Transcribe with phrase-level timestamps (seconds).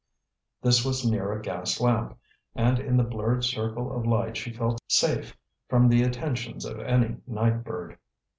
[0.63, 2.17] This was near a gas lamp,
[2.55, 5.37] and in the blurred circle of light she felt safe
[5.69, 7.99] from the attentions of any night bird.